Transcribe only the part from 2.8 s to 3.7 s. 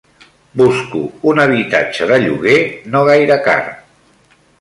no gaire car.